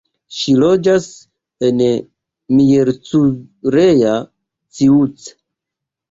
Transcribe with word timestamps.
Ŝi 0.35 0.53
loĝas 0.61 1.03
en 1.67 1.83
Miercurea 2.61 4.15
Ciuc. 4.79 5.29